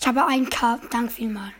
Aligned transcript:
Ich 0.00 0.06
habe 0.06 0.26
ein 0.26 0.48
K. 0.48 0.78
Dank 0.90 1.12
vielmals. 1.12 1.59